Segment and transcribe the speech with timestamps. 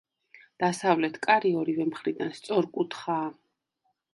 [0.63, 3.31] დასავლეთ კარი ორივე მხრიდან სწორკუთხაა.